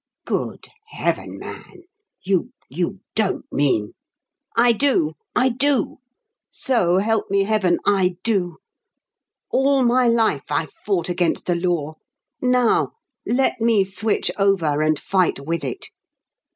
[0.25, 1.83] "Good heaven, man,
[2.23, 3.93] you you don't mean?"
[4.57, 5.97] "I do I do!
[6.49, 8.55] So help me heaven, I do.
[9.51, 11.93] All my life I've fought against the law
[12.41, 12.93] now
[13.27, 15.89] let me switch over and fight with it.